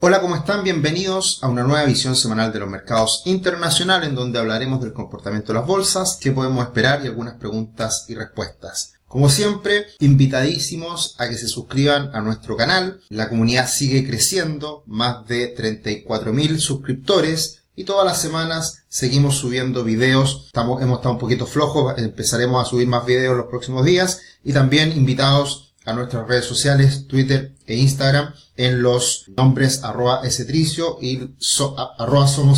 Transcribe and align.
Hola, 0.00 0.20
¿cómo 0.20 0.36
están? 0.36 0.62
Bienvenidos 0.62 1.40
a 1.42 1.48
una 1.48 1.64
nueva 1.64 1.84
visión 1.84 2.14
semanal 2.14 2.52
de 2.52 2.60
los 2.60 2.70
mercados 2.70 3.22
internacionales 3.24 4.08
en 4.08 4.14
donde 4.14 4.38
hablaremos 4.38 4.80
del 4.80 4.92
comportamiento 4.92 5.52
de 5.52 5.58
las 5.58 5.66
bolsas, 5.66 6.18
qué 6.20 6.30
podemos 6.30 6.64
esperar 6.64 7.00
y 7.02 7.08
algunas 7.08 7.34
preguntas 7.34 8.04
y 8.06 8.14
respuestas. 8.14 8.92
Como 9.08 9.28
siempre, 9.28 9.86
invitadísimos 9.98 11.16
a 11.18 11.28
que 11.28 11.36
se 11.36 11.48
suscriban 11.48 12.14
a 12.14 12.20
nuestro 12.20 12.56
canal. 12.56 13.00
La 13.08 13.28
comunidad 13.28 13.68
sigue 13.68 14.06
creciendo, 14.06 14.84
más 14.86 15.26
de 15.26 15.56
34.000 15.56 16.58
suscriptores 16.58 17.62
y 17.74 17.82
todas 17.82 18.06
las 18.06 18.20
semanas 18.20 18.84
seguimos 18.88 19.34
subiendo 19.34 19.82
videos. 19.82 20.48
Hemos 20.54 20.80
estado 20.80 21.14
un 21.14 21.18
poquito 21.18 21.44
flojos, 21.44 21.98
empezaremos 21.98 22.64
a 22.64 22.70
subir 22.70 22.86
más 22.86 23.04
videos 23.04 23.36
los 23.36 23.46
próximos 23.46 23.84
días 23.84 24.20
y 24.44 24.52
también 24.52 24.92
invitados 24.92 25.67
a 25.88 25.94
nuestras 25.94 26.28
redes 26.28 26.44
sociales, 26.44 27.06
Twitter 27.06 27.54
e 27.66 27.76
Instagram, 27.76 28.34
en 28.56 28.82
los 28.82 29.24
nombres 29.34 29.82
arroba 29.82 30.20
esetricio 30.22 30.98
y 31.00 31.34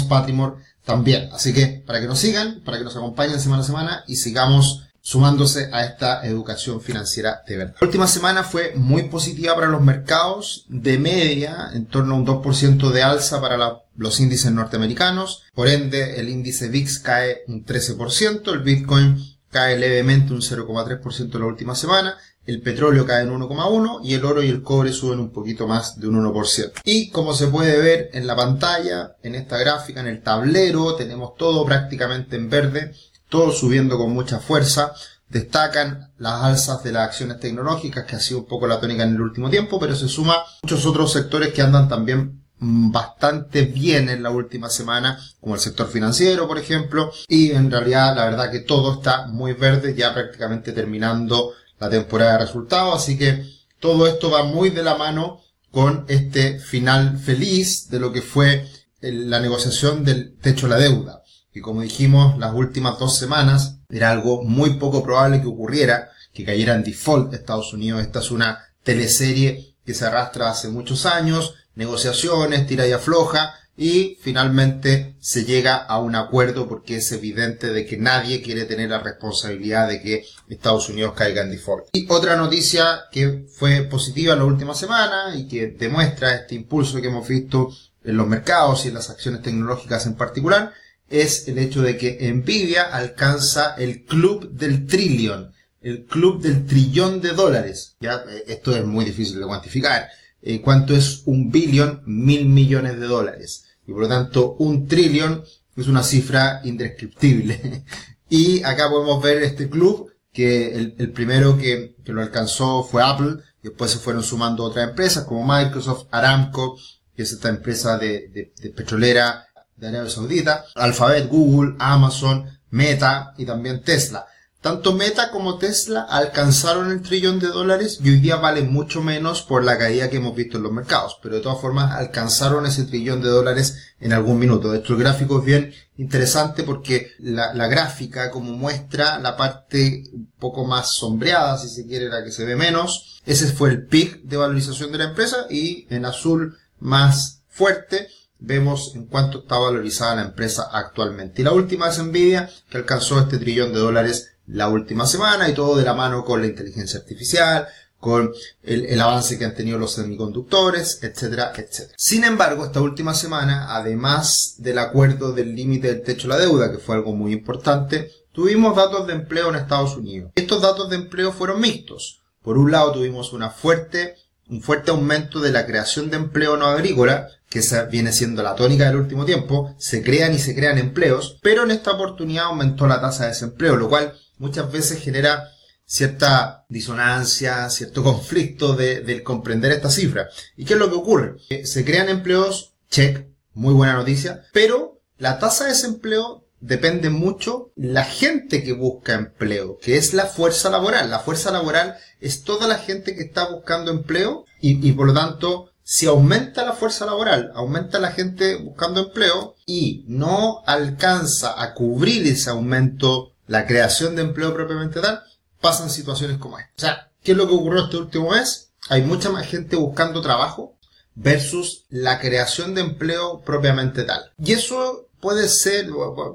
patrimor 0.09 0.59
también. 0.85 1.29
Así 1.33 1.53
que 1.53 1.83
para 1.87 2.01
que 2.01 2.09
nos 2.09 2.19
sigan, 2.19 2.61
para 2.65 2.79
que 2.79 2.85
nos 2.85 2.97
acompañen 2.97 3.41
semana 3.41 3.63
a 3.63 3.67
semana 3.67 4.05
y 4.09 4.17
sigamos 4.17 4.83
sumándose 5.01 5.71
a 5.73 5.85
esta 5.85 6.27
educación 6.27 6.81
financiera 6.81 7.43
de 7.47 7.57
verdad. 7.57 7.77
La 7.81 7.87
última 7.87 8.09
semana 8.09 8.43
fue 8.43 8.73
muy 8.75 9.05
positiva 9.05 9.55
para 9.55 9.69
los 9.69 9.81
mercados, 9.81 10.67
de 10.69 10.99
media, 10.99 11.71
en 11.73 11.87
torno 11.87 12.15
a 12.15 12.19
un 12.19 12.27
2% 12.27 12.91
de 12.91 13.03
alza 13.03 13.41
para 13.41 13.83
los 13.97 14.21
índices 14.21 14.51
norteamericanos. 14.51 15.45
Por 15.55 15.69
ende, 15.69 16.19
el 16.19 16.29
índice 16.29 16.69
VIX 16.69 16.99
cae 16.99 17.43
un 17.47 17.65
13%, 17.65 18.53
el 18.53 18.59
Bitcoin 18.59 19.19
cae 19.51 19.79
levemente 19.79 20.33
un 20.33 20.41
0,3% 20.41 21.39
la 21.39 21.47
última 21.47 21.75
semana 21.75 22.17
el 22.47 22.63
petróleo 22.63 23.07
cae 23.07 23.23
en 23.23 23.31
1,1 23.31 24.01
y 24.03 24.15
el 24.15 24.25
oro 24.25 24.43
y 24.43 24.49
el 24.49 24.63
cobre 24.63 24.93
suben 24.93 25.21
un 25.21 25.31
poquito 25.31 25.67
más 25.67 26.01
de 26.01 26.09
un 26.09 26.25
1%. 26.25 26.73
Y 26.85 27.11
como 27.11 27.35
se 27.35 27.49
puede 27.49 27.79
ver 27.79 28.11
en 28.13 28.27
la 28.27 28.35
pantalla, 28.35 29.17
en 29.23 29.35
esta 29.35 29.59
gráfica, 29.59 30.01
en 30.01 30.07
el 30.07 30.23
tablero, 30.23 30.97
tenemos 30.97 31.35
todo 31.37 31.65
prácticamente 31.65 32.37
en 32.37 32.49
verde, 32.49 32.95
todo 33.29 33.53
subiendo 33.53 33.99
con 33.99 34.13
mucha 34.13 34.41
fuerza. 34.41 34.93
Destacan 35.29 36.13
las 36.19 36.43
alzas 36.43 36.83
de 36.83 36.93
las 36.93 37.09
acciones 37.09 37.39
tecnológicas, 37.39 38.05
que 38.05 38.17
ha 38.17 38.21
sido 38.21 38.41
un 38.41 38.47
poco 38.47 38.67
la 38.67 38.81
tónica 38.81 39.05
en 39.05 39.15
el 39.15 39.21
último 39.21 39.49
tiempo, 39.49 39.79
pero 39.79 39.95
se 39.95 40.09
suma 40.09 40.43
muchos 40.63 40.85
otros 40.87 41.13
sectores 41.13 41.53
que 41.53 41.63
andan 41.63 41.89
también 41.89 42.41
bastante 42.61 43.63
bien 43.63 44.09
en 44.09 44.23
la 44.23 44.31
última 44.31 44.69
semana, 44.69 45.19
como 45.41 45.55
el 45.55 45.61
sector 45.61 45.89
financiero, 45.89 46.47
por 46.47 46.59
ejemplo, 46.59 47.11
y 47.27 47.53
en 47.53 47.71
realidad 47.71 48.15
la 48.15 48.27
verdad 48.27 48.51
que 48.51 48.61
todo 48.61 48.95
está 48.95 49.27
muy 49.29 49.55
verde, 49.55 49.95
ya 49.95 50.13
prácticamente 50.13 50.73
terminando 50.73 51.53
la 51.81 51.91
temporada 51.91 52.33
de 52.35 52.45
resultados, 52.47 53.03
así 53.03 53.19
que 53.19 53.45
todo 53.81 54.07
esto 54.07 54.31
va 54.31 54.45
muy 54.45 54.71
de 54.71 54.83
la 54.83 54.97
mano 54.97 55.41
con 55.71 56.05
este 56.09 56.59
final 56.59 57.19
feliz 57.19 57.89
de 57.89 57.99
lo 57.99 58.13
que 58.13 58.23
fue 58.23 58.69
la 59.01 59.41
negociación 59.41 60.05
del 60.05 60.37
techo 60.37 60.67
de 60.67 60.75
la 60.75 60.79
deuda. 60.79 61.23
Y 61.53 61.61
como 61.61 61.81
dijimos 61.81 62.39
las 62.39 62.55
últimas 62.55 62.99
dos 62.99 63.17
semanas, 63.17 63.79
era 63.89 64.11
algo 64.11 64.43
muy 64.43 64.75
poco 64.75 65.03
probable 65.03 65.41
que 65.41 65.49
ocurriera, 65.49 66.11
que 66.33 66.45
cayera 66.45 66.75
en 66.75 66.85
default 66.85 67.33
Estados 67.33 67.73
Unidos. 67.73 68.03
Esta 68.03 68.21
es 68.21 68.31
una 68.31 68.61
teleserie 68.85 69.75
que 69.85 69.95
se 69.95 70.07
arrastra 70.07 70.51
hace 70.51 70.69
muchos 70.69 71.07
años, 71.07 71.55
negociaciones, 71.75 72.67
tira 72.67 72.87
y 72.87 72.93
afloja, 72.93 73.55
y 73.81 74.19
finalmente 74.21 75.15
se 75.21 75.47
llega 75.47 75.75
a 75.75 75.99
un 76.01 76.15
acuerdo 76.15 76.69
porque 76.69 76.97
es 76.97 77.13
evidente 77.13 77.73
de 77.73 77.87
que 77.87 77.97
nadie 77.97 78.43
quiere 78.43 78.67
tener 78.67 78.91
la 78.91 78.99
responsabilidad 78.99 79.89
de 79.89 80.03
que 80.03 80.27
Estados 80.51 80.91
Unidos 80.91 81.15
caiga 81.17 81.41
en 81.41 81.51
default. 81.51 81.87
Y 81.95 82.05
otra 82.11 82.37
noticia 82.37 83.05
que 83.11 83.47
fue 83.51 83.85
positiva 83.85 84.35
en 84.35 84.41
la 84.41 84.45
última 84.45 84.75
semana 84.75 85.35
y 85.35 85.49
que 85.49 85.69
demuestra 85.69 86.35
este 86.35 86.57
impulso 86.57 87.01
que 87.01 87.09
hemos 87.09 87.27
visto 87.27 87.75
en 88.05 88.19
los 88.19 88.27
mercados 88.27 88.85
y 88.85 88.89
en 88.89 88.95
las 88.95 89.09
acciones 89.09 89.41
tecnológicas 89.41 90.05
en 90.05 90.15
particular 90.15 90.75
es 91.09 91.49
el 91.49 91.57
hecho 91.57 91.81
de 91.81 91.97
que 91.97 92.31
Nvidia 92.35 92.83
alcanza 92.83 93.77
el 93.79 94.05
club 94.05 94.51
del 94.51 94.87
trillón, 94.87 95.55
el 95.81 96.05
club 96.05 96.43
del 96.43 96.67
trillón 96.67 97.23
de 97.23 97.31
dólares. 97.31 97.97
Ya, 98.01 98.25
eh, 98.29 98.45
esto 98.47 98.77
es 98.77 98.85
muy 98.85 99.07
difícil 99.07 99.41
de 99.41 99.47
cuantificar. 99.47 100.11
Eh, 100.43 100.61
¿Cuánto 100.61 100.95
es 100.95 101.23
un 101.25 101.51
billón? 101.51 102.03
Mil 102.05 102.45
millones 102.45 103.01
de 103.01 103.07
dólares 103.07 103.65
y 103.87 103.93
por 103.93 104.03
lo 104.03 104.09
tanto 104.09 104.57
un 104.59 104.87
trillón 104.87 105.45
es 105.77 105.89
una 105.89 106.03
cifra 106.03 106.61
indescriptible. 106.65 107.85
y 108.29 108.63
acá 108.63 108.89
podemos 108.91 109.23
ver 109.23 109.43
este 109.43 109.69
club 109.69 110.13
que 110.33 110.75
el, 110.77 111.13
primero 111.13 111.59
que, 111.59 111.97
lo 112.05 112.23
alcanzó 112.23 112.83
fue 112.85 113.03
Apple, 113.03 113.37
después 113.63 113.91
se 113.91 113.99
fueron 113.99 114.23
sumando 114.23 114.65
otras 114.65 114.89
empresas 114.89 115.25
como 115.25 115.47
Microsoft, 115.47 116.07
Aramco, 116.11 116.79
que 117.15 117.23
es 117.23 117.33
esta 117.33 117.49
empresa 117.49 117.99
de, 117.99 118.53
de 118.57 118.71
petrolera 118.71 119.47
de 119.77 119.89
Arabia 119.89 120.11
Saudita, 120.11 120.65
Alphabet, 120.75 121.29
Google, 121.29 121.75
Amazon, 121.79 122.47
Meta 122.71 123.35
y 123.39 123.45
también 123.45 123.83
Tesla. 123.83 124.27
Tanto 124.61 124.93
Meta 124.93 125.31
como 125.31 125.57
Tesla 125.57 126.03
alcanzaron 126.03 126.91
el 126.91 127.01
trillón 127.01 127.39
de 127.41 127.47
dólares 127.47 127.99
y 128.05 128.11
hoy 128.11 128.21
día 128.21 128.37
valen 128.37 128.71
mucho 128.71 129.01
menos 129.01 129.41
por 129.41 129.65
la 129.65 129.79
caída 129.79 130.11
que 130.11 130.19
hemos 130.19 130.37
visto 130.37 130.59
en 130.59 130.65
los 130.65 130.73
mercados, 130.73 131.19
pero 131.23 131.37
de 131.37 131.41
todas 131.41 131.63
formas 131.63 131.93
alcanzaron 131.93 132.67
ese 132.67 132.85
trillón 132.85 133.23
de 133.23 133.31
dólares 133.31 133.95
en 134.01 134.13
algún 134.13 134.39
minuto. 134.39 134.71
De 134.71 134.81
hecho, 134.81 134.93
el 134.93 134.99
gráfico 134.99 135.39
es 135.39 135.47
bien 135.47 135.73
interesante 135.97 136.63
porque 136.63 137.13
la, 137.21 137.69
gráfica 137.69 138.31
como 138.31 138.53
muestra 138.53 139.19
la 139.19 139.35
parte 139.35 140.05
un 140.13 140.31
poco 140.39 140.67
más 140.67 140.93
sombreada, 140.93 141.57
si 141.57 141.71
se 141.71 141.87
quiere, 141.87 142.11
la 142.11 142.23
que 142.23 142.31
se 142.31 142.45
ve 142.45 142.55
menos. 142.55 143.23
Ese 143.25 143.47
fue 143.47 143.71
el 143.71 143.87
pic 143.87 144.21
de 144.25 144.37
valorización 144.37 144.93
de 144.93 144.99
la 144.99 145.05
empresa 145.05 145.47
y 145.49 145.87
en 145.89 146.05
azul 146.05 146.59
más 146.81 147.41
fuerte 147.49 148.09
vemos 148.39 148.93
en 148.95 149.07
cuánto 149.07 149.41
está 149.41 149.57
valorizada 149.57 150.17
la 150.17 150.23
empresa 150.23 150.69
actualmente. 150.71 151.41
Y 151.41 151.45
la 151.47 151.53
última 151.53 151.89
es 151.89 151.99
Nvidia, 151.99 152.51
que 152.69 152.77
alcanzó 152.77 153.19
este 153.19 153.39
trillón 153.39 153.73
de 153.73 153.79
dólares 153.79 154.30
la 154.53 154.69
última 154.69 155.07
semana 155.07 155.49
y 155.49 155.55
todo 155.55 155.77
de 155.77 155.85
la 155.85 155.95
mano 155.95 156.25
con 156.25 156.41
la 156.41 156.47
inteligencia 156.47 157.01
artificial, 157.01 157.69
con 158.01 158.33
el, 158.63 159.01
avance 159.01 159.39
que 159.39 159.45
han 159.45 159.55
tenido 159.55 159.79
los 159.79 159.93
semiconductores, 159.93 161.01
etcétera, 161.03 161.53
etcétera. 161.55 161.95
Sin 161.97 162.25
embargo, 162.25 162.65
esta 162.65 162.81
última 162.81 163.15
semana, 163.15 163.77
además 163.77 164.55
del 164.59 164.79
acuerdo 164.79 165.33
del 165.33 165.55
límite 165.55 165.89
del 165.89 166.03
techo 166.03 166.27
de 166.27 166.35
la 166.35 166.41
deuda, 166.41 166.73
que 166.73 166.79
fue 166.79 166.97
algo 166.97 167.15
muy 167.15 167.33
importante, 167.33 168.11
tuvimos 168.33 168.75
datos 168.75 169.07
de 169.07 169.13
empleo 169.13 169.51
en 169.51 169.57
Estados 169.57 169.97
Unidos. 169.97 170.33
Estos 170.35 170.63
datos 170.63 170.89
de 170.89 170.97
empleo 170.97 171.33
fueron 171.33 171.61
mixtos. 171.61 172.21
Por 172.43 172.57
un 172.57 172.71
lado 172.71 172.93
tuvimos 172.93 173.35
una 173.35 173.51
fuerte, 173.51 174.17
un 174.49 174.63
fuerte 174.63 174.91
aumento 174.91 175.41
de 175.41 175.53
la 175.53 175.67
creación 175.67 176.09
de 176.09 176.17
empleo 176.17 176.57
no 176.57 176.67
agrícola, 176.67 177.29
que 177.51 177.59
esa 177.59 177.85
viene 177.85 178.13
siendo 178.13 178.45
la 178.45 178.55
tónica 178.55 178.87
del 178.87 178.97
último 178.97 179.25
tiempo, 179.27 179.75
se 179.77 180.03
crean 180.03 180.33
y 180.33 180.39
se 180.39 180.55
crean 180.55 180.79
empleos, 180.79 181.39
pero 181.43 181.65
en 181.65 181.73
esta 181.73 181.91
oportunidad 181.91 182.45
aumentó 182.45 182.87
la 182.87 183.01
tasa 183.01 183.25
de 183.25 183.31
desempleo, 183.31 183.77
lo 183.77 183.89
cual 183.89 184.15
muchas 184.39 184.71
veces 184.71 185.03
genera 185.03 185.49
cierta 185.85 186.65
disonancia, 186.69 187.69
cierto 187.69 188.05
conflicto 188.05 188.77
de, 188.77 189.23
comprender 189.25 189.73
esta 189.73 189.91
cifra. 189.91 190.29
¿Y 190.57 190.65
qué 190.65 190.75
es 190.75 190.79
lo 190.79 190.89
que 190.89 190.97
ocurre? 190.97 191.35
se 191.65 191.85
crean 191.85 192.09
empleos, 192.09 192.75
check, 192.89 193.27
muy 193.53 193.75
buena 193.75 193.95
noticia, 193.95 194.45
pero 194.53 195.01
la 195.19 195.41
tasa 195.41 195.65
de 195.65 195.71
desempleo 195.71 196.47
depende 196.61 197.11
mucho 197.11 197.73
la 197.75 198.05
gente 198.05 198.63
que 198.63 198.75
busca 198.75 199.15
empleo, 199.15 199.77
que 199.79 199.97
es 199.97 200.15
la 200.15 200.27
fuerza 200.27 200.71
laboral. 200.71 201.11
La 201.11 201.19
fuerza 201.19 201.51
laboral 201.51 201.97
es 202.21 202.45
toda 202.45 202.69
la 202.69 202.79
gente 202.79 203.17
que 203.17 203.23
está 203.23 203.51
buscando 203.51 203.91
empleo 203.91 204.45
y, 204.61 204.87
y 204.87 204.93
por 204.93 205.09
lo 205.09 205.15
tanto, 205.15 205.70
si 205.93 206.07
aumenta 206.07 206.65
la 206.65 206.75
fuerza 206.75 207.05
laboral, 207.05 207.51
aumenta 207.53 207.99
la 207.99 208.13
gente 208.13 208.55
buscando 208.55 209.01
empleo 209.01 209.57
y 209.67 210.05
no 210.07 210.63
alcanza 210.65 211.61
a 211.61 211.75
cubrir 211.75 212.25
ese 212.29 212.49
aumento 212.49 213.33
la 213.49 213.67
creación 213.67 214.15
de 214.15 214.23
empleo 214.23 214.55
propiamente 214.55 215.01
tal, 215.01 215.25
pasan 215.61 215.91
situaciones 215.91 216.39
como 216.39 216.61
esta. 216.61 216.71
O 216.77 216.81
sea, 216.81 217.11
¿qué 217.25 217.33
es 217.33 217.37
lo 217.37 217.49
que 217.49 217.55
ocurrió 217.55 217.83
este 217.83 217.97
último 217.97 218.31
mes? 218.31 218.71
Hay 218.89 219.03
mucha 219.03 219.31
más 219.31 219.49
gente 219.49 219.75
buscando 219.75 220.23
trabajo 220.23 220.77
versus 221.17 221.87
la 221.89 222.21
creación 222.21 222.77
de 222.77 222.83
empleo 222.83 223.41
propiamente 223.41 224.05
tal. 224.05 224.31
Y 224.39 224.53
eso 224.53 225.09
puede 225.19 225.49
ser, 225.49 225.89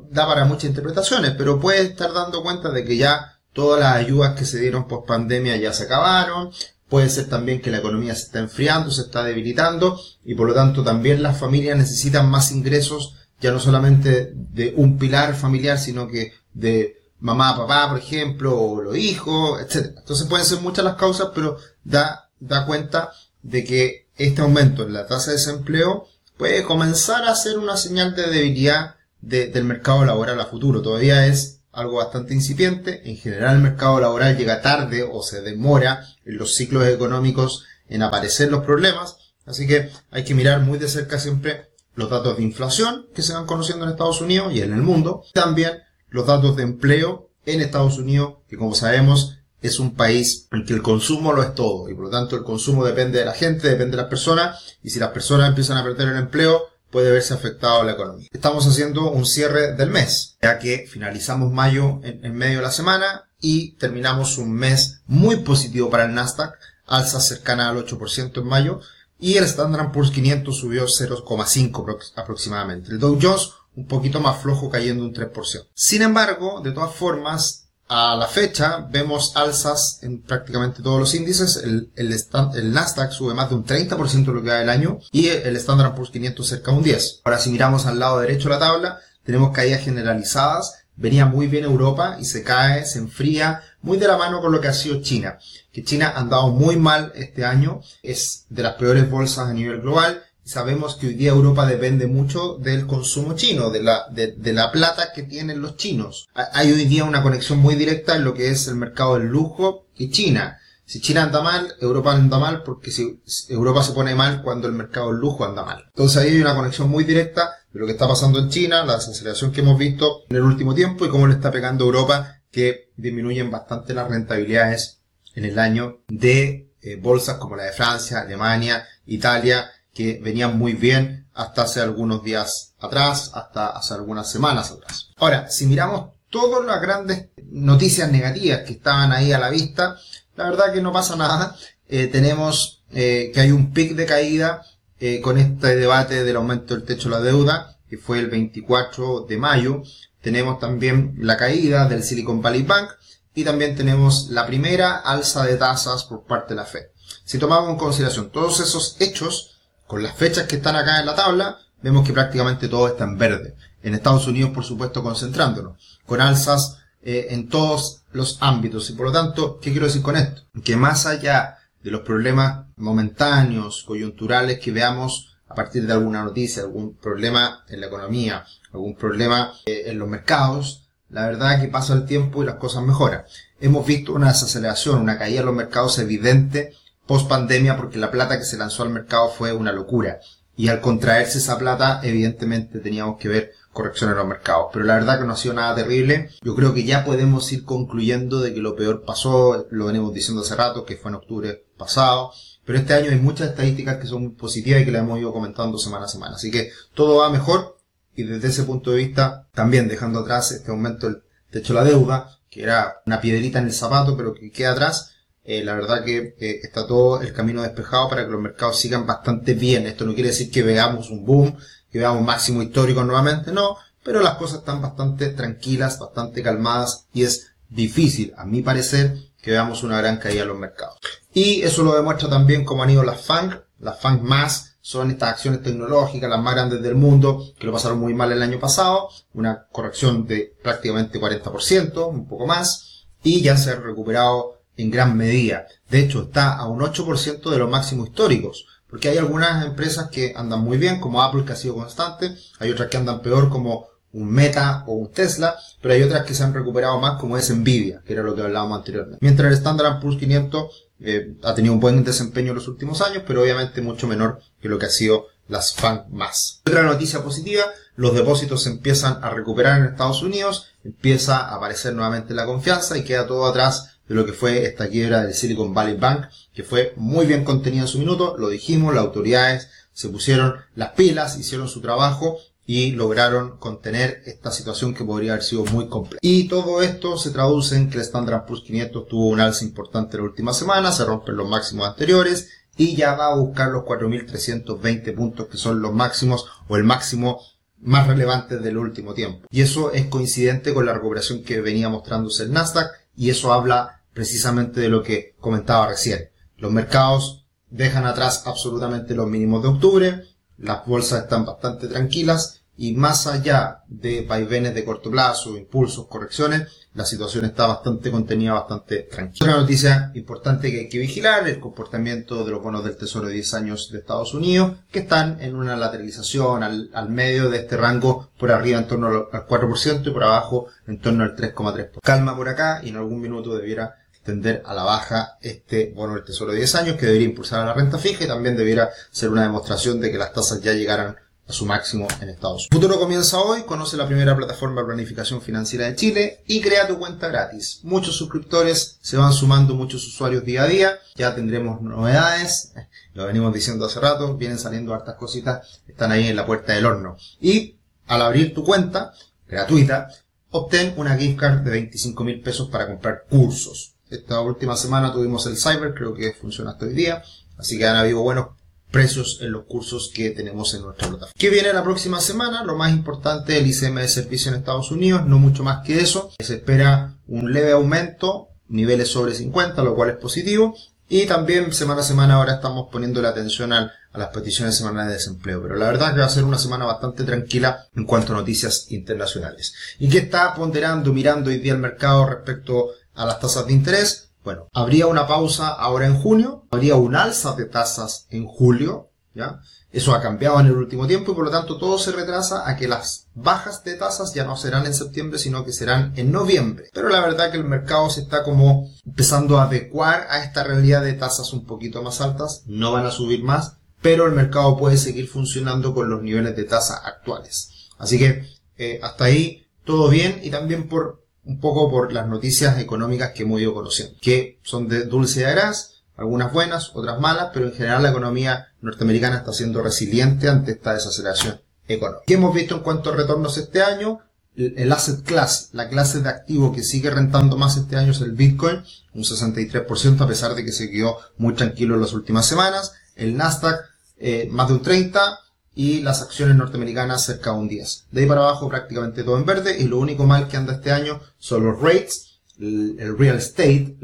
da 0.10 0.28
para 0.28 0.44
muchas 0.44 0.66
interpretaciones, 0.66 1.32
pero 1.38 1.62
puede 1.62 1.82
estar 1.84 2.12
dando 2.12 2.44
cuenta 2.44 2.72
de 2.72 2.84
que 2.84 2.98
ya 2.98 3.40
todas 3.54 3.80
las 3.80 3.96
ayudas 3.96 4.38
que 4.38 4.44
se 4.44 4.60
dieron 4.60 4.86
post 4.86 5.08
pandemia 5.08 5.56
ya 5.56 5.72
se 5.72 5.86
acabaron, 5.86 6.52
puede 6.90 7.10
ser 7.10 7.28
también 7.28 7.62
que 7.62 7.72
la 7.72 7.78
economía 7.78 8.16
se 8.16 8.24
está 8.24 8.40
enfriando, 8.40 8.92
se 8.92 9.02
está 9.02 9.24
debilitando 9.24 10.00
y 10.24 10.36
por 10.36 10.48
lo 10.48 10.54
tanto 10.54 10.84
también 10.84 11.24
las 11.24 11.40
familias 11.40 11.78
necesitan 11.78 12.30
más 12.30 12.52
ingresos, 12.52 13.16
ya 13.42 13.52
no 13.52 13.60
solamente 13.60 14.32
de 14.34 14.74
un 14.78 14.98
pilar 14.98 15.36
familiar, 15.36 15.80
sino 15.80 16.08
que 16.08 16.34
de 16.54 16.98
mamá, 17.20 17.58
papá, 17.58 17.90
por 17.90 18.00
ejemplo, 18.00 18.60
o 18.60 18.82
los 18.82 18.96
hijos, 18.96 19.62
etc. 19.62 19.94
Entonces 19.98 20.28
pueden 20.28 20.46
ser 20.46 20.62
muchas 20.62 20.86
las 20.86 20.96
causas, 20.96 21.30
pero 21.34 21.58
da, 21.84 22.30
da 22.40 22.66
cuenta 22.66 23.12
de 23.42 23.64
que 23.64 24.08
este 24.16 24.42
aumento 24.42 24.84
en 24.84 24.94
la 24.94 25.08
tasa 25.08 25.32
de 25.32 25.38
desempleo 25.38 26.08
puede 26.38 26.64
comenzar 26.64 27.26
a 27.26 27.36
ser 27.36 27.58
una 27.58 27.78
señal 27.78 28.16
de 28.16 28.28
debilidad 28.28 28.96
del 29.22 29.64
mercado 29.64 30.06
laboral 30.06 30.40
a 30.40 30.46
futuro. 30.46 30.82
Todavía 30.82 31.26
es 31.26 31.62
algo 31.76 31.98
bastante 31.98 32.34
incipiente. 32.34 33.02
En 33.10 33.18
general 33.18 33.58
el 33.58 33.62
mercado 33.62 34.00
laboral 34.00 34.38
llega 34.38 34.62
tarde 34.62 35.04
o 35.04 35.22
se 35.22 35.42
demora 35.42 36.08
en 36.26 36.38
los 36.38 36.56
ciclos 36.56 36.88
económicos 36.88 37.66
en 37.88 38.02
aparecer 38.02 38.50
los 38.50 38.64
problemas. 38.64 39.18
Así 39.46 39.68
que 39.68 39.92
hay 40.10 40.24
que 40.24 40.34
mirar 40.34 40.62
muy 40.62 40.80
de 40.80 40.88
cerca 40.88 41.20
siempre 41.20 41.70
los 41.94 42.10
datos 42.10 42.38
de 42.38 42.44
inflación 42.44 43.08
que 43.14 43.22
se 43.22 43.34
van 43.34 43.46
conociendo 43.46 43.86
en 43.86 43.92
Estados 43.92 44.22
Unidos 44.22 44.54
y 44.54 44.62
en 44.62 44.74
el 44.74 44.82
mundo. 44.82 45.24
También 45.34 45.84
los 46.10 46.26
datos 46.26 46.56
de 46.56 46.64
empleo 46.64 47.30
en 47.46 47.62
Estados 47.62 47.98
Unidos, 47.98 48.38
que 48.48 48.58
como 48.58 48.74
sabemos 48.74 49.38
es 49.62 49.80
un 49.80 49.96
país 49.96 50.48
en 50.52 50.66
que 50.66 50.74
el 50.74 50.82
consumo 50.82 51.34
lo 51.34 51.42
es 51.42 51.56
todo 51.56 51.90
y 51.90 51.96
por 51.96 52.06
lo 52.06 52.10
tanto 52.10 52.36
el 52.36 52.44
consumo 52.44 52.86
depende 52.86 53.20
de 53.20 53.26
la 53.26 53.34
gente, 53.34 53.68
depende 53.68 53.92
de 53.92 54.04
las 54.04 54.10
personas 54.10 54.78
y 54.84 54.90
si 54.92 55.00
las 55.00 55.10
personas 55.10 55.50
empiezan 55.50 55.78
a 55.78 55.84
perder 55.84 56.10
el 56.10 56.18
empleo 56.18 56.68
puede 56.96 57.12
verse 57.12 57.34
afectado 57.34 57.84
la 57.84 57.92
economía. 57.92 58.30
Estamos 58.32 58.66
haciendo 58.66 59.12
un 59.12 59.26
cierre 59.26 59.76
del 59.76 59.90
mes, 59.90 60.38
ya 60.42 60.60
que 60.60 60.88
finalizamos 60.90 61.52
mayo 61.52 62.00
en, 62.04 62.24
en 62.24 62.34
medio 62.34 62.60
de 62.60 62.64
la 62.64 62.72
semana 62.72 63.28
y 63.42 63.74
terminamos 63.74 64.38
un 64.38 64.54
mes 64.54 65.02
muy 65.06 65.36
positivo 65.36 65.90
para 65.90 66.06
el 66.06 66.14
Nasdaq, 66.14 66.58
alza 66.86 67.20
cercana 67.20 67.68
al 67.68 67.86
8% 67.86 68.38
en 68.38 68.48
mayo, 68.48 68.80
y 69.20 69.36
el 69.36 69.44
Standard 69.44 69.92
Poor's 69.92 70.10
500 70.10 70.58
subió 70.58 70.86
0,5 70.86 72.14
aproximadamente. 72.16 72.92
El 72.92 73.00
Dow 73.00 73.20
Jones 73.22 73.50
un 73.76 73.88
poquito 73.88 74.22
más 74.22 74.42
flojo 74.42 74.70
cayendo 74.70 75.04
un 75.04 75.14
3%. 75.14 75.68
Sin 75.74 76.02
embargo, 76.02 76.62
de 76.64 76.72
todas 76.72 76.96
formas, 76.96 77.65
a 77.88 78.16
la 78.16 78.28
fecha 78.28 78.88
vemos 78.90 79.36
alzas 79.36 80.00
en 80.02 80.22
prácticamente 80.22 80.82
todos 80.82 81.00
los 81.00 81.14
índices. 81.14 81.58
El, 81.58 81.92
el, 81.96 82.74
Nasdaq 82.74 83.12
sube 83.12 83.34
más 83.34 83.50
de 83.50 83.56
un 83.56 83.66
30% 83.66 84.26
de 84.26 84.34
lo 84.34 84.42
que 84.42 84.50
va 84.50 84.56
del 84.56 84.70
año 84.70 85.00
y 85.12 85.28
el 85.28 85.56
Standard 85.58 85.94
Poor's 85.94 86.12
500 86.12 86.48
cerca 86.48 86.72
de 86.72 86.78
un 86.78 86.84
10%. 86.84 87.22
Ahora 87.24 87.40
si 87.40 87.52
miramos 87.52 87.86
al 87.86 88.00
lado 88.00 88.20
derecho 88.20 88.50
de 88.50 88.56
la 88.56 88.60
tabla, 88.60 89.00
tenemos 89.24 89.52
caídas 89.52 89.82
generalizadas. 89.82 90.82
Venía 90.98 91.26
muy 91.26 91.48
bien 91.48 91.66
Europa 91.66 92.18
y 92.20 92.26
se 92.26 92.42
cae, 92.42 92.86
se 92.86 93.00
enfría, 93.00 93.62
muy 93.82 93.98
de 93.98 94.08
la 94.08 94.18
mano 94.18 94.40
con 94.40 94.54
lo 94.54 94.62
que 94.62 94.70
ha 94.70 94.74
sido 94.74 95.02
China. 95.02 95.38
Que 95.74 95.84
China 95.84 96.14
ha 96.16 96.22
andado 96.22 96.48
muy 96.50 96.78
mal 96.78 97.12
este 97.16 97.44
año, 97.44 97.82
es 98.02 98.46
de 98.50 98.64
las 98.64 98.76
peores 98.76 99.10
bolsas 99.10 99.50
a 99.50 99.54
nivel 99.54 99.82
global 99.82 100.24
sabemos 100.46 100.96
que 100.96 101.08
hoy 101.08 101.16
día 101.16 101.32
Europa 101.32 101.66
depende 101.66 102.06
mucho 102.08 102.58
del 102.58 102.86
consumo 102.86 103.36
chino, 103.36 103.72
de 103.72 103.82
la, 103.82 104.06
de, 104.12 104.54
la 104.54 104.72
plata 104.72 105.12
que 105.14 105.24
tienen 105.24 105.62
los 105.62 105.76
chinos. 105.76 106.30
Hay 106.34 106.72
hoy 106.72 106.86
día 106.86 107.04
una 107.04 107.24
conexión 107.24 107.60
muy 107.60 107.76
directa 107.76 108.16
en 108.16 108.24
lo 108.24 108.34
que 108.34 108.52
es 108.52 108.68
el 108.68 108.76
mercado 108.76 109.18
del 109.18 109.28
lujo 109.28 109.88
y 109.98 110.12
China. 110.12 110.60
Si 110.86 111.02
China 111.02 111.24
anda 111.24 111.42
mal, 111.42 111.74
Europa 111.82 112.14
anda 112.14 112.38
mal 112.38 112.62
porque 112.62 112.92
si 112.92 113.20
Europa 113.50 113.82
se 113.82 113.94
pone 113.94 114.14
mal 114.14 114.44
cuando 114.44 114.68
el 114.68 114.74
mercado 114.74 115.12
del 115.12 115.20
lujo 115.20 115.44
anda 115.44 115.66
mal. 115.66 115.86
Entonces 115.88 116.22
ahí 116.22 116.30
hay 116.30 116.42
una 116.42 116.56
conexión 116.56 116.90
muy 116.90 117.04
directa 117.04 117.50
de 117.74 117.80
lo 117.80 117.88
que 117.88 117.94
está 117.94 118.08
pasando 118.08 118.38
en 118.38 118.50
China, 118.50 118.86
la 118.86 118.98
desaceleración 118.98 119.52
que 119.52 119.62
hemos 119.62 119.80
visto 119.80 120.26
en 120.30 120.36
el 120.36 120.44
último 120.44 120.76
tiempo 120.76 121.06
y 121.06 121.10
cómo 121.10 121.26
le 121.26 121.34
está 121.34 121.52
pegando 121.52 121.86
Europa 121.86 122.40
que 122.52 122.92
disminuyen 122.96 123.50
bastante 123.50 123.96
las 123.96 124.10
rentabilidades 124.10 125.00
en 125.34 125.46
el 125.46 125.58
año 125.58 126.02
de 126.08 126.70
eh, 126.82 126.98
bolsas 126.98 127.38
como 127.38 127.56
la 127.56 127.64
de 127.64 127.72
Francia, 127.72 128.22
Alemania, 128.22 128.86
Italia 129.08 129.72
que 129.96 130.20
venían 130.22 130.60
muy 130.60 130.74
bien 130.74 131.28
hasta 131.34 131.64
hace 131.64 131.80
algunos 131.80 132.22
días 132.22 132.74
atrás, 132.80 133.32
hasta 133.34 133.70
hace 133.70 133.94
algunas 133.94 134.30
semanas 134.30 134.70
atrás. 134.70 135.10
Ahora, 135.16 135.50
si 135.50 135.66
miramos 135.66 136.12
todas 136.30 136.66
las 136.66 136.82
grandes 136.82 137.30
noticias 137.50 138.12
negativas 138.12 138.62
que 138.62 138.74
estaban 138.74 139.14
ahí 139.14 139.32
a 139.32 139.40
la 139.40 139.50
vista, 139.50 139.98
la 140.36 140.50
verdad 140.50 140.74
que 140.74 140.82
no 140.82 140.92
pasa 140.92 141.16
nada. 141.16 141.56
Eh, 141.88 142.08
tenemos 142.08 142.84
eh, 142.92 143.32
que 143.34 143.40
hay 143.40 143.52
un 143.52 143.72
pic 143.72 143.96
de 143.96 144.06
caída 144.06 144.64
eh, 145.00 145.22
con 145.22 145.38
este 145.38 145.76
debate 145.78 146.24
del 146.26 146.36
aumento 146.36 146.76
del 146.76 146.84
techo 146.84 147.10
de 147.10 147.16
la 147.16 147.22
deuda, 147.22 147.78
que 147.90 147.98
fue 147.98 148.20
el 148.20 148.28
24 148.28 149.22
de 149.22 149.38
mayo. 149.38 149.82
Tenemos 150.22 150.60
también 150.60 151.16
la 151.20 151.38
caída 151.38 151.88
del 151.88 152.04
Silicon 152.04 152.42
Valley 152.42 152.64
Bank 152.64 152.90
y 153.34 153.44
también 153.44 153.76
tenemos 153.76 154.30
la 154.30 154.46
primera 154.46 154.98
alza 154.98 155.46
de 155.46 155.56
tasas 155.56 156.04
por 156.04 156.24
parte 156.24 156.54
de 156.54 156.62
la 156.62 156.66
Fed. 156.66 156.88
Si 157.24 157.38
tomamos 157.38 157.70
en 157.70 157.78
consideración 157.78 158.30
todos 158.30 158.60
esos 158.60 158.98
hechos, 159.00 159.55
con 159.88 160.04
las 160.04 160.16
fechas 160.16 160.48
que 160.48 160.58
están 160.58 160.76
acá 160.76 161.00
en 161.00 161.06
la 161.06 161.16
tabla, 161.16 161.58
vemos 161.82 162.06
que 162.06 162.14
prácticamente 162.14 162.68
todo 162.68 162.88
está 162.88 163.04
en 163.04 163.18
verde. 163.18 163.56
En 163.84 163.94
Estados 163.94 164.28
Unidos, 164.28 164.52
por 164.52 164.64
supuesto, 164.64 165.04
concentrándonos, 165.04 166.00
con 166.06 166.22
alzas 166.22 166.80
eh, 167.02 167.28
en 167.30 167.50
todos 167.50 168.04
los 168.12 168.38
ámbitos. 168.42 168.90
Y 168.90 168.94
por 168.94 169.08
lo 169.08 169.12
tanto, 169.12 169.60
¿qué 169.60 169.72
quiero 169.72 169.86
decir 169.86 170.02
con 170.02 170.16
esto? 170.16 170.42
Que 170.64 170.76
más 170.76 171.06
allá 171.06 171.58
de 171.84 171.92
los 171.92 172.02
problemas 172.02 172.66
momentáneos, 172.78 173.84
coyunturales 173.84 174.60
que 174.60 174.72
veamos 174.72 175.38
a 175.48 175.54
partir 175.54 175.86
de 175.86 175.94
alguna 175.94 176.24
noticia, 176.24 176.64
algún 176.64 176.96
problema 176.96 177.64
en 177.70 177.80
la 177.80 177.88
economía, 177.88 178.44
algún 178.74 178.96
problema 178.96 179.54
eh, 179.68 179.84
en 179.86 180.00
los 180.00 180.10
mercados, 180.10 180.90
la 181.10 181.28
verdad 181.28 181.54
es 181.54 181.62
que 181.62 181.68
pasa 181.68 181.94
el 181.94 182.06
tiempo 182.06 182.42
y 182.42 182.48
las 182.48 182.56
cosas 182.56 182.84
mejoran. 182.84 183.24
Hemos 183.60 183.86
visto 183.86 184.14
una 184.14 184.30
desaceleración, 184.30 185.00
una 185.00 185.20
caída 185.20 185.42
en 185.42 185.46
los 185.46 185.56
mercados 185.56 186.00
evidente 186.00 186.74
post 187.06 187.28
pandemia 187.28 187.78
porque 187.78 187.98
la 187.98 188.12
plata 188.12 188.38
que 188.38 188.46
se 188.46 188.58
lanzó 188.58 188.84
al 188.84 188.90
mercado 188.90 189.30
fue 189.30 189.54
una 189.54 189.72
locura. 189.72 190.20
Y 190.58 190.70
al 190.70 190.80
contraerse 190.80 191.40
esa 191.40 191.58
plata, 191.58 192.00
evidentemente 192.02 192.80
teníamos 192.80 193.18
que 193.20 193.28
ver 193.28 193.52
correcciones 193.74 194.14
en 194.14 194.20
los 194.20 194.28
mercados. 194.28 194.68
Pero 194.72 194.86
la 194.86 194.96
verdad 194.96 195.20
que 195.20 195.26
no 195.26 195.34
ha 195.34 195.38
sido 195.38 195.54
nada 195.54 195.76
terrible. 195.76 196.30
Yo 196.42 196.56
creo 196.56 196.74
que 196.74 196.86
ya 196.86 197.04
podemos 197.04 197.52
ir 197.52 197.66
concluyendo 197.66 198.40
de 198.40 198.54
que 198.54 198.62
lo 198.62 198.76
peor 198.76 199.04
pasó, 199.06 199.68
lo 199.70 199.86
venimos 199.88 200.14
diciendo 200.14 200.44
hace 200.44 200.56
rato, 200.56 200.86
que 200.86 200.96
fue 200.96 201.10
en 201.10 201.16
octubre 201.16 201.66
pasado. 201.78 202.32
Pero 202.64 202.80
este 202.80 202.94
año 202.94 203.12
hay 203.12 203.20
muchas 203.20 203.50
estadísticas 203.50 203.98
que 203.98 204.08
son 204.08 204.36
positivas 204.36 204.82
y 204.82 204.86
que 204.86 204.92
las 204.92 205.02
hemos 205.02 205.20
ido 205.20 205.34
comentando 205.34 205.78
semana 205.78 206.06
a 206.06 206.10
semana. 206.10 206.36
Así 206.36 206.50
que 206.50 206.72
todo 206.94 207.18
va 207.18 207.30
mejor 207.30 207.76
y 208.16 208.24
desde 208.24 208.48
ese 208.48 208.64
punto 208.64 208.92
de 208.92 208.98
vista, 208.98 209.48
también 209.54 209.88
dejando 209.88 210.20
atrás 210.20 210.52
este 210.52 210.72
aumento 210.72 211.08
del 211.08 211.24
techo 211.52 211.74
de 211.74 211.80
la 211.80 211.86
deuda, 211.86 212.30
que 212.50 212.64
era 212.64 213.02
una 213.06 213.20
piedrita 213.20 213.60
en 213.60 213.66
el 213.66 213.74
zapato, 213.74 214.16
pero 214.16 214.34
que 214.34 214.52
queda 214.52 214.72
atrás, 214.72 215.15
eh, 215.46 215.64
la 215.64 215.76
verdad 215.76 216.04
que 216.04 216.36
eh, 216.40 216.60
está 216.64 216.88
todo 216.88 217.22
el 217.22 217.32
camino 217.32 217.62
despejado 217.62 218.10
para 218.10 218.26
que 218.26 218.32
los 218.32 218.42
mercados 218.42 218.80
sigan 218.80 219.06
bastante 219.06 219.54
bien. 219.54 219.86
Esto 219.86 220.06
no 220.06 220.16
quiere 220.16 220.30
decir 220.30 220.50
que 220.50 220.64
veamos 220.64 221.12
un 221.12 221.24
boom, 221.24 221.56
que 221.92 222.00
veamos 222.00 222.24
máximo 222.24 222.64
histórico 222.64 223.04
nuevamente, 223.04 223.52
no, 223.52 223.78
pero 224.04 224.22
las 224.22 224.36
cosas 224.36 224.60
están 224.60 224.82
bastante 224.82 225.30
tranquilas, 225.30 226.00
bastante 226.00 226.42
calmadas 226.42 227.06
y 227.14 227.24
es 227.24 227.52
difícil, 227.70 228.34
a 228.38 228.46
mi 228.46 228.64
parecer, 228.64 229.18
que 229.42 229.52
veamos 229.52 229.84
una 229.84 230.00
gran 230.00 230.18
caída 230.18 230.42
en 230.42 230.48
los 230.48 230.58
mercados. 230.58 230.98
Y 231.32 231.62
eso 231.62 231.84
lo 231.84 231.96
demuestra 231.96 232.28
también 232.28 232.66
como 232.66 232.82
han 232.82 232.90
ido 232.90 233.04
las 233.04 233.22
FANG, 233.22 233.62
las 233.80 234.00
FANG 234.00 234.24
más 234.24 234.78
son 234.82 235.12
estas 235.12 235.30
acciones 235.30 235.62
tecnológicas, 235.62 236.30
las 236.30 236.42
más 236.42 236.56
grandes 236.56 236.82
del 236.82 236.96
mundo, 236.96 237.44
que 237.60 237.68
lo 237.68 237.74
pasaron 237.74 238.00
muy 238.00 238.14
mal 238.14 238.32
el 238.32 238.42
año 238.42 238.60
pasado, 238.60 239.10
una 239.34 239.68
corrección 239.72 240.26
de 240.26 240.56
prácticamente 240.62 241.20
40%, 241.20 242.08
un 242.08 242.28
poco 242.28 242.48
más, 242.48 243.06
y 243.24 243.42
ya 243.42 243.58
se 243.58 243.72
ha 243.72 243.76
recuperado 243.76 244.62
en 244.78 244.92
gran 244.92 245.16
medida. 245.16 245.68
De 245.90 246.00
hecho, 246.00 246.24
está 246.24 246.56
a 246.56 246.68
un 246.68 246.80
8% 246.80 247.50
de 247.50 247.58
los 247.58 247.70
máximos 247.70 248.10
históricos. 248.10 248.66
Porque 248.90 249.10
hay 249.10 249.18
algunas 249.18 249.66
empresas 249.66 250.10
que 250.10 250.34
andan 250.36 250.62
muy 250.62 250.78
bien, 250.78 251.00
como 251.00 251.22
Apple, 251.22 251.44
que 251.46 251.54
ha 251.54 251.58
sido 251.58 251.76
constante. 251.76 252.36
Hay 252.60 252.72
otras 252.72 252.90
que 252.90 252.98
andan 252.98 253.22
peor, 253.22 253.50
como 253.50 253.88
un 254.14 254.32
Meta 254.32 254.84
o 254.88 254.94
un 254.94 255.12
Tesla. 255.12 255.56
Pero 255.82 255.94
hay 255.94 256.04
otras 256.04 256.26
que 256.26 256.34
se 256.34 256.44
han 256.44 256.54
recuperado 256.54 257.00
más, 257.00 257.20
como 257.20 257.38
es 257.38 257.50
Nvidia, 257.50 258.02
que 258.06 258.14
era 258.14 258.24
lo 258.24 258.36
que 258.36 258.42
hablábamos 258.42 258.78
anteriormente. 258.78 259.20
Mientras 259.22 259.50
el 259.50 259.58
Standard 259.58 260.00
Poor's 260.00 260.18
500 260.18 260.86
eh, 261.02 261.36
ha 261.44 261.54
tenido 261.54 261.74
un 261.74 261.80
buen 261.80 262.04
desempeño 262.04 262.50
en 262.50 262.56
los 262.56 262.68
últimos 262.68 263.02
años, 263.02 263.24
pero 263.28 263.42
obviamente 263.42 263.82
mucho 263.82 264.08
menor 264.08 264.40
que 264.62 264.70
lo 264.70 264.80
que 264.80 264.86
ha 264.86 264.90
sido 264.90 265.28
las 265.48 265.76
FAN 265.76 266.06
más. 266.12 266.62
Otra 266.66 266.84
noticia 266.84 267.22
positiva, 267.24 267.64
los 267.96 268.16
depósitos 268.16 268.66
empiezan 268.68 269.24
a 269.24 269.30
recuperar 269.30 269.80
en 269.80 269.88
Estados 269.88 270.24
Unidos, 270.24 270.68
empieza 270.84 271.38
a 271.38 271.56
aparecer 271.56 271.94
nuevamente 271.94 272.34
la 272.34 272.46
confianza 272.46 272.98
y 272.98 273.04
queda 273.04 273.28
todo 273.28 273.46
atrás 273.46 273.95
de 274.08 274.16
lo 274.16 274.26
que 274.26 274.34
fue 274.34 274.66
esta 274.66 274.90
quiebra 274.90 275.24
del 275.24 275.34
Silicon 275.34 275.74
Valley 275.74 275.98
Bank, 275.98 276.26
que 276.54 276.64
fue 276.64 276.94
muy 276.96 277.26
bien 277.26 277.44
contenida 277.44 277.84
en 277.84 277.88
su 277.88 278.00
minuto, 278.00 278.36
lo 278.38 278.50
dijimos, 278.50 278.94
las 278.94 279.06
autoridades 279.06 279.70
se 279.94 280.10
pusieron 280.10 280.56
las 280.76 280.92
pilas, 280.92 281.38
hicieron 281.38 281.68
su 281.68 281.82
trabajo 281.82 282.38
y 282.68 282.92
lograron 282.92 283.58
contener 283.58 284.24
esta 284.26 284.52
situación 284.52 284.94
que 284.94 285.04
podría 285.04 285.34
haber 285.34 285.44
sido 285.44 285.66
muy 285.66 285.88
compleja. 285.88 286.20
Y 286.22 286.48
todo 286.48 286.82
esto 286.82 287.18
se 287.18 287.32
traduce 287.32 287.76
en 287.76 287.90
que 287.90 287.98
el 287.98 288.04
Standard 288.04 288.46
Poor's 288.46 288.64
500 288.64 289.08
tuvo 289.08 289.28
un 289.28 289.40
alza 289.40 289.64
importante 289.64 290.18
la 290.18 290.24
última 290.24 290.54
semana, 290.54 290.92
se 290.92 291.06
rompen 291.06 291.38
los 291.38 291.48
máximos 291.48 291.88
anteriores 291.88 292.50
y 292.76 292.96
ya 292.96 293.16
va 293.16 293.28
a 293.28 293.36
buscar 293.36 293.70
los 293.70 293.84
4.320 293.84 295.16
puntos 295.16 295.48
que 295.48 295.58
son 295.58 295.82
los 295.82 295.94
máximos 295.94 296.46
o 296.68 296.76
el 296.76 296.84
máximo 296.84 297.40
más 297.82 298.08
relevante 298.08 298.58
del 298.58 298.78
último 298.78 299.14
tiempo. 299.14 299.48
Y 299.52 299.62
eso 299.62 299.92
es 299.92 300.08
coincidente 300.08 300.74
con 300.74 300.86
la 300.86 300.94
recuperación 300.94 301.44
que 301.44 301.62
venía 301.62 301.88
mostrándose 301.88 302.44
el 302.44 302.52
Nasdaq 302.52 302.92
y 303.16 303.30
eso 303.30 303.54
habla 303.54 303.95
precisamente 304.16 304.80
de 304.80 304.90
lo 304.90 305.04
que 305.04 305.36
comentaba 305.40 305.90
recién. 305.90 306.32
Los 306.58 306.72
mercados 306.72 307.46
dejan 307.70 308.06
atrás 308.06 308.44
absolutamente 308.46 309.14
los 309.14 309.28
mínimos 309.28 309.62
de 309.62 309.70
octubre, 309.70 310.24
las 310.58 310.86
bolsas 310.86 311.24
están 311.24 311.46
bastante 311.46 311.88
tranquilas 311.88 312.62
y 312.78 312.94
más 312.94 313.28
allá 313.28 313.84
de 313.88 314.22
vaivenes 314.22 314.74
de 314.74 314.84
corto 314.84 315.12
plazo, 315.12 315.58
impulsos, 315.58 316.08
correcciones, 316.08 316.68
la 316.94 317.06
situación 317.06 317.44
está 317.44 317.68
bastante 317.68 318.10
contenida, 318.10 318.54
bastante 318.54 319.04
tranquila. 319.04 319.50
Otra 319.50 319.62
noticia 319.62 320.12
importante 320.16 320.72
que 320.72 320.80
hay 320.80 320.90
que 320.90 320.98
vigilar, 320.98 321.48
el 321.48 321.60
comportamiento 321.60 322.46
de 322.46 322.52
los 322.52 322.64
bonos 322.64 322.86
del 322.86 322.98
Tesoro 322.98 323.28
de 323.28 323.34
10 323.34 323.54
años 323.54 323.92
de 323.92 324.00
Estados 324.00 324.34
Unidos, 324.34 324.78
que 324.92 325.00
están 325.00 325.42
en 325.42 325.56
una 325.56 325.76
lateralización 325.76 326.64
al, 326.64 326.90
al 326.94 327.10
medio 327.10 327.50
de 327.50 327.60
este 327.60 327.76
rango, 327.76 328.30
por 328.38 328.52
arriba 328.52 328.80
en 328.80 328.88
torno 328.88 329.08
al 329.32 329.46
4% 329.46 330.08
y 330.08 330.12
por 330.12 330.24
abajo 330.24 330.68
en 330.88 331.00
torno 331.00 331.26
al 331.26 331.36
3,3%. 331.36 332.00
Calma 332.02 332.36
por 332.36 332.48
acá 332.48 332.80
y 332.82 332.90
en 332.90 332.98
algún 332.98 333.20
minuto 333.20 333.58
debiera 333.58 334.05
tender 334.26 334.64
a 334.66 334.74
la 334.74 334.84
baja 334.84 335.38
este 335.42 335.94
bono 335.96 336.16
del 336.16 336.26
Tesoro 336.26 336.52
de 336.52 336.58
10 336.58 336.76
años 336.76 336.96
que 336.98 337.06
debería 337.06 337.28
impulsar 337.28 337.62
a 337.62 337.66
la 337.66 337.74
renta 337.74 337.98
fija 338.00 338.24
y 338.24 338.28
también 338.28 338.58
debiera 338.58 338.90
ser 339.12 339.30
una 339.30 339.44
demostración 339.44 340.02
de 340.02 340.12
que 340.12 340.18
las 340.18 340.34
tasas 340.34 340.62
ya 340.62 340.74
llegaran 340.74 341.16
a 341.48 341.54
su 341.54 341.66
máximo 341.66 342.08
en 342.22 342.30
Estados 342.30 342.64
Unidos. 342.64 342.70
El 342.72 342.78
futuro 342.78 343.00
comienza 343.00 343.40
hoy, 343.40 343.64
conoce 343.64 343.98
la 343.98 344.08
primera 344.08 344.36
plataforma 344.36 344.82
de 344.82 344.88
planificación 344.88 345.42
financiera 345.42 345.86
de 345.86 345.96
Chile 345.96 346.44
y 346.48 346.60
crea 346.60 346.88
tu 346.88 346.98
cuenta 346.98 347.28
gratis. 347.28 347.82
Muchos 347.84 348.16
suscriptores 348.16 348.98
se 349.00 349.18
van 349.18 349.32
sumando, 349.32 349.76
muchos 349.76 350.06
usuarios 350.08 350.44
día 350.44 350.64
a 350.64 350.68
día, 350.68 351.00
ya 351.16 351.36
tendremos 351.36 351.82
novedades, 351.82 352.74
lo 353.14 353.28
venimos 353.28 353.54
diciendo 353.54 353.86
hace 353.86 354.00
rato, 354.00 354.36
vienen 354.36 354.58
saliendo 354.58 354.94
hartas 354.94 355.16
cositas, 355.16 355.82
están 355.88 356.12
ahí 356.12 356.28
en 356.28 356.36
la 356.36 356.48
puerta 356.48 356.74
del 356.74 356.88
horno. 356.88 357.16
Y 357.40 357.78
al 358.08 358.24
abrir 358.24 358.56
tu 358.56 358.64
cuenta 358.64 359.14
gratuita, 359.48 360.10
obtén 360.50 360.96
una 360.98 361.16
gift 361.16 361.40
card 361.40 361.60
de 361.60 361.70
25 361.70 362.24
mil 362.24 362.42
pesos 362.42 362.70
para 362.70 362.88
comprar 362.88 363.26
cursos. 363.30 363.95
Esta 364.10 364.40
última 364.42 364.78
semana 364.78 365.12
tuvimos 365.12 365.46
el 365.48 365.58
Cyber, 365.58 365.94
creo 365.94 366.14
que 366.14 366.34
funciona 366.34 366.72
hasta 366.72 366.86
hoy 366.86 366.94
día, 366.94 367.24
así 367.58 367.78
que 367.78 367.88
han 367.88 367.96
habido 367.96 368.22
buenos 368.22 368.48
precios 368.92 369.40
en 369.42 369.52
los 369.52 369.66
cursos 369.66 370.12
que 370.14 370.30
tenemos 370.30 370.74
en 370.74 370.84
nuestra 370.84 371.08
plataforma. 371.08 371.34
¿Qué 371.38 371.50
viene 371.50 371.74
la 371.74 371.84
próxima 371.84 372.22
semana? 372.22 372.64
Lo 372.64 372.76
más 372.76 372.94
importante, 372.94 373.58
el 373.58 373.68
ICM 373.68 373.96
de 373.96 374.08
servicio 374.08 374.52
en 374.52 374.60
Estados 374.60 374.92
Unidos, 374.92 375.26
no 375.26 375.40
mucho 375.40 375.64
más 375.64 375.86
que 375.86 376.00
eso. 376.00 376.32
Se 376.40 376.56
espera 376.56 377.16
un 377.28 377.52
leve 377.52 377.72
aumento, 377.72 378.50
niveles 378.70 379.10
sobre 379.10 379.34
50, 379.34 379.84
lo 379.84 379.96
cual 379.96 380.12
es 380.12 380.18
positivo. 380.18 380.76
Y 381.10 381.26
también 381.26 381.74
semana 381.74 382.02
a 382.02 382.06
semana 382.06 382.36
ahora 382.36 382.56
estamos 382.56 382.88
poniendo 382.92 383.22
la 383.22 383.30
atención 383.30 383.74
a 383.74 383.92
las 384.14 384.30
peticiones 384.30 384.78
semanales 384.78 385.10
de 385.10 385.14
desempleo. 385.16 385.62
Pero 385.62 385.76
la 385.76 385.88
verdad 385.88 386.10
es 386.10 386.14
que 386.14 386.20
va 386.22 386.26
a 386.26 386.30
ser 386.30 386.46
una 386.46 386.58
semana 386.58 386.86
bastante 386.86 387.24
tranquila 387.24 387.88
en 387.96 388.06
cuanto 388.06 388.34
a 388.34 388.38
noticias 388.38 388.88
internacionales. 388.92 389.74
¿Y 390.00 390.10
qué 390.10 390.20
está 390.20 390.56
ponderando, 390.56 391.12
mirando 391.12 391.50
hoy 391.50 391.60
día 391.60 391.74
el 391.74 391.80
mercado 391.80 392.26
respecto 392.28 392.92
a 393.16 393.26
las 393.26 393.40
tasas 393.40 393.68
de 393.68 393.74
interés? 393.74 394.30
Bueno, 394.44 394.68
habría 394.74 395.08
una 395.08 395.28
pausa 395.28 395.70
ahora 395.70 396.06
en 396.06 396.20
junio, 396.22 396.66
habría 396.70 396.96
un 396.96 397.16
alza 397.16 397.54
de 397.54 397.66
tasas 397.66 398.28
en 398.30 398.46
julio, 398.46 399.10
¿ya? 399.34 399.60
Eso 399.92 400.14
ha 400.14 400.22
cambiado 400.22 400.60
en 400.60 400.66
el 400.66 400.74
último 400.74 401.08
tiempo 401.08 401.32
y 401.32 401.36
por 401.36 401.46
lo 401.46 401.52
tanto 401.52 401.78
todo 401.78 401.98
se 401.98 402.12
retrasa 402.12 402.70
a 402.70 402.76
que 402.76 402.88
las 402.88 403.28
bajas 403.34 403.84
de 403.86 403.96
tasas 403.96 404.34
ya 404.34 404.44
no 404.44 404.58
serán 404.58 404.86
en 404.86 404.94
septiembre, 404.94 405.40
sino 405.40 405.64
que 405.64 405.72
serán 405.72 406.12
en 406.18 406.34
noviembre. 406.34 406.90
Pero 406.94 407.08
la 407.08 407.22
verdad 407.22 407.50
que 407.50 407.58
el 407.58 407.64
mercado 407.64 408.10
se 408.10 408.22
está 408.22 408.44
como 408.44 408.92
empezando 409.06 409.58
a 409.58 409.64
adecuar 409.64 410.28
a 410.30 410.44
esta 410.44 410.66
realidad 410.66 411.02
de 411.02 411.14
tasas 411.14 411.54
un 411.54 411.66
poquito 411.66 412.04
más 412.04 412.20
altas, 412.20 412.64
no 412.66 412.92
van 412.92 413.06
a 413.06 413.12
subir 413.12 413.42
más, 413.44 413.78
pero 414.02 414.28
el 414.28 414.34
mercado 414.34 414.78
puede 414.78 414.98
seguir 414.98 415.30
funcionando 415.30 415.94
con 415.96 416.10
los 416.10 416.22
niveles 416.22 416.56
de 416.56 416.66
tasa 416.66 416.98
actuales. 416.98 417.90
Así 417.98 418.20
que 418.20 418.44
eh, 418.78 419.00
hasta 419.02 419.24
ahí 419.24 419.66
todo 419.86 420.10
bien 420.10 420.42
y 420.44 420.52
también 420.52 420.90
por 420.90 421.25
un 421.46 421.60
poco 421.60 421.90
por 421.90 422.12
las 422.12 422.28
noticias 422.28 422.80
económicas 422.80 423.32
que 423.32 423.44
hemos 423.44 423.62
ido 423.62 423.74
conociendo, 423.74 424.16
que 424.22 424.60
son 424.64 424.88
de 424.88 425.06
dulce 425.06 425.42
y 425.42 425.44
gras, 425.44 426.04
algunas 426.18 426.52
buenas, 426.52 426.92
otras 426.94 427.20
malas, 427.20 427.50
pero 427.54 427.68
en 427.68 427.74
general 427.74 428.04
la 428.04 428.10
economía 428.10 428.70
norteamericana 428.82 429.38
está 429.38 429.54
siendo 429.54 429.82
resiliente 429.82 430.50
ante 430.50 430.72
esta 430.72 430.94
desaceleración 430.94 431.62
económica. 431.88 432.24
¿Qué 432.26 432.36
hemos 432.36 432.54
visto 432.54 432.76
en 432.76 432.82
cuanto 432.82 433.12
a 433.12 433.16
retornos 433.16 433.58
este 433.58 433.84
año? 433.84 434.20
El 434.56 434.92
asset 434.94 435.22
class, 435.24 435.70
la 435.74 435.90
clase 435.90 436.22
de 436.22 436.30
activo 436.30 436.72
que 436.72 436.84
sigue 436.84 437.10
rentando 437.10 437.58
más 437.58 437.76
este 437.76 437.98
año 437.98 438.12
es 438.12 438.22
el 438.22 438.32
Bitcoin, 438.32 438.84
un 439.14 439.24
63% 439.24 440.22
a 440.22 440.28
pesar 440.28 440.56
de 440.56 440.64
que 440.64 440.72
se 440.72 440.90
quedó 440.90 441.20
muy 441.38 441.54
tranquilo 441.54 441.96
en 441.96 442.02
las 442.02 442.14
últimas 442.14 442.46
semanas. 442.46 442.94
El 443.16 443.36
Nasdaq, 443.36 443.82
eh, 444.18 444.48
más 444.50 444.70
de 444.70 444.76
un 444.76 444.82
30%, 444.82 445.38
y 445.76 446.02
las 446.02 446.22
acciones 446.22 446.56
norteamericanas 446.56 447.26
cerca 447.26 447.52
de 447.52 447.58
un 447.58 447.68
10. 447.68 448.08
De 448.12 448.22
ahí 448.22 448.28
para 448.28 448.42
abajo 448.42 448.70
prácticamente 448.70 449.24
todo 449.24 449.38
en 449.38 449.46
verde 449.46 449.78
y 449.78 449.84
lo 449.84 450.00
único 450.00 450.26
mal 450.26 450.48
que 450.48 450.58
anda 450.58 450.74
este 450.74 450.92
año 450.92 451.20
son 451.38 451.66
los 451.66 451.80
rates, 451.80 452.40
el, 452.58 453.18
real 453.18 453.36
estate, 453.36 453.98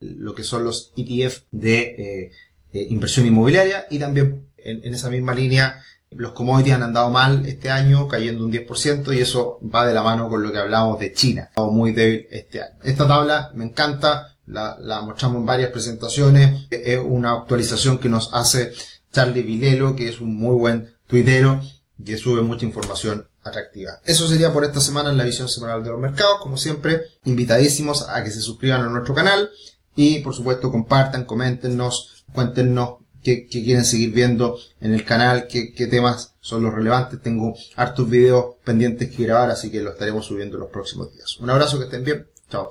lo 0.00 0.34
que 0.34 0.44
son 0.44 0.64
los 0.64 0.92
ETF 0.96 1.42
de 1.50 1.78
eh, 1.80 2.30
eh, 2.72 2.86
inversión 2.90 3.26
inmobiliaria 3.26 3.86
y 3.90 3.98
también 3.98 4.46
en, 4.56 4.94
esa 4.94 5.10
misma 5.10 5.34
línea 5.34 5.82
los 6.10 6.32
commodities 6.32 6.74
han 6.74 6.84
andado 6.84 7.10
mal 7.10 7.44
este 7.46 7.68
año, 7.68 8.06
cayendo 8.06 8.44
un 8.44 8.52
10% 8.52 9.14
y 9.14 9.20
eso 9.20 9.58
va 9.62 9.86
de 9.86 9.92
la 9.92 10.02
mano 10.02 10.28
con 10.28 10.42
lo 10.42 10.52
que 10.52 10.58
hablamos 10.58 11.00
de 11.00 11.12
China. 11.12 11.50
Muy 11.56 11.92
débil 11.92 12.28
este 12.30 12.62
año. 12.62 12.76
Esta 12.84 13.08
tabla 13.08 13.50
me 13.54 13.64
encanta, 13.64 14.36
la, 14.46 14.78
la 14.80 15.02
mostramos 15.02 15.38
en 15.38 15.46
varias 15.46 15.70
presentaciones, 15.70 16.68
es 16.70 17.00
una 17.04 17.32
actualización 17.32 17.98
que 17.98 18.08
nos 18.08 18.32
hace 18.32 18.72
Charlie 19.12 19.42
Vilelo, 19.42 19.96
que 19.96 20.08
es 20.08 20.20
un 20.20 20.36
muy 20.36 20.54
buen 20.54 20.95
tuitero 21.06 21.60
que 22.04 22.18
sube 22.18 22.42
mucha 22.42 22.66
información 22.66 23.26
atractiva. 23.42 24.00
Eso 24.04 24.28
sería 24.28 24.52
por 24.52 24.64
esta 24.64 24.80
semana 24.80 25.10
en 25.10 25.16
la 25.16 25.24
visión 25.24 25.48
semanal 25.48 25.82
de 25.82 25.90
los 25.90 26.00
mercados. 26.00 26.40
Como 26.40 26.56
siempre, 26.56 27.02
invitadísimos 27.24 28.08
a 28.08 28.22
que 28.22 28.30
se 28.30 28.40
suscriban 28.40 28.82
a 28.82 28.88
nuestro 28.88 29.14
canal 29.14 29.50
y 29.94 30.18
por 30.20 30.34
supuesto 30.34 30.70
compartan, 30.70 31.24
coméntenos, 31.24 32.24
cuéntenos 32.32 32.96
qué, 33.22 33.46
quieren 33.46 33.84
seguir 33.84 34.12
viendo 34.12 34.58
en 34.80 34.94
el 34.94 35.04
canal, 35.04 35.46
qué, 35.48 35.86
temas 35.90 36.34
son 36.40 36.62
los 36.62 36.74
relevantes. 36.74 37.20
Tengo 37.22 37.54
hartos 37.76 38.08
videos 38.08 38.56
pendientes 38.64 39.10
que 39.10 39.24
grabar, 39.24 39.50
así 39.50 39.70
que 39.70 39.80
lo 39.80 39.92
estaremos 39.92 40.26
subiendo 40.26 40.56
en 40.56 40.60
los 40.60 40.70
próximos 40.70 41.12
días. 41.12 41.38
Un 41.38 41.50
abrazo, 41.50 41.78
que 41.78 41.84
estén 41.84 42.04
bien. 42.04 42.26